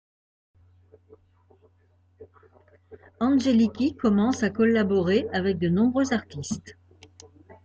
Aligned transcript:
Angelikí 3.19 3.95
commence 3.95 4.41
à 4.41 4.49
collaborer 4.49 5.27
avec 5.31 5.59
de 5.59 5.69
nombreux 5.69 6.11
artistes. 6.11 6.75